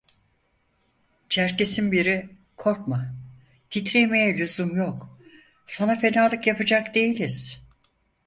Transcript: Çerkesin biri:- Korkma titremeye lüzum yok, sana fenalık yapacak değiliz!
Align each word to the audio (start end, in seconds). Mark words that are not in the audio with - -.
Çerkesin 1.29 1.91
biri:- 1.91 2.29
Korkma 2.57 3.15
titremeye 3.69 4.37
lüzum 4.37 4.75
yok, 4.75 5.19
sana 5.65 5.95
fenalık 5.95 6.47
yapacak 6.47 6.95
değiliz! 6.95 7.63